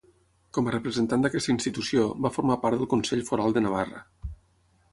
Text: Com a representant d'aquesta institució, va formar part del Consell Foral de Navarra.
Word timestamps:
Com 0.57 0.69
a 0.69 0.71
representant 0.75 1.25
d'aquesta 1.25 1.53
institució, 1.53 2.07
va 2.27 2.33
formar 2.37 2.57
part 2.65 2.81
del 2.81 2.91
Consell 2.97 3.23
Foral 3.31 3.55
de 3.59 3.65
Navarra. 3.67 4.05